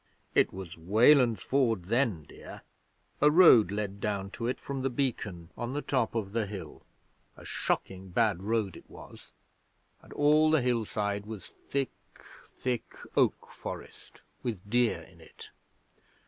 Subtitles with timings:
[0.33, 2.63] 'It was Weland's Ford then, dear.
[3.21, 6.81] A road led down to it from the Beacon on the top of the hill
[7.37, 9.31] a shocking bad road it was
[10.01, 11.91] and all the hillside was thick,
[12.47, 15.51] thick oak forest, with deer in it.